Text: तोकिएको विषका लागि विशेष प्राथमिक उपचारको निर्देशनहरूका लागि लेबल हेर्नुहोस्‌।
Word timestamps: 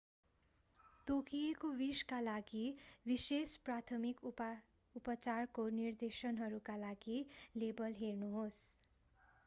तोकिएको 1.07 1.69
विषका 1.73 2.19
लागि 2.21 2.63
विशेष 3.05 3.55
प्राथमिक 3.65 4.23
उपचारको 4.95 5.67
निर्देशनहरूका 5.75 6.77
लागि 6.79 7.19
लेबल 7.57 7.93
हेर्नुहोस्‌। 7.99 8.63